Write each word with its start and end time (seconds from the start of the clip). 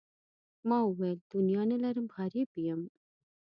ما 0.67 0.77
وویل 0.85 1.19
دنیا 1.33 1.63
نه 1.71 1.77
لرم 1.83 2.07
غریب 2.17 2.49
یم. 2.67 2.81